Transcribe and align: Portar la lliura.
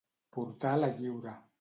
Portar 0.37 0.73
la 0.81 0.91
lliura. 1.05 1.39